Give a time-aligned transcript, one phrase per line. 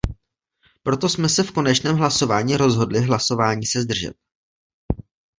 [0.83, 4.15] Proto jsme se v konečném hlasování rozhodli hlasování se zdržet.